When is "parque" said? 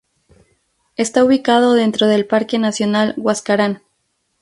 2.25-2.57